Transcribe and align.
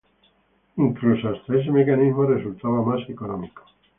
Incluso, 0.77 1.29
hasta 1.29 1.55
ese 1.55 1.69
mecanismo 1.69 2.25
resultaba 2.25 2.81
más 2.81 3.07
económico. 3.07 3.63